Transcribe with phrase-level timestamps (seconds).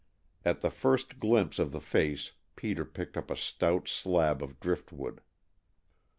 [0.43, 5.21] At the first glimpse of the face Peter picked up a stout slab of driftwood.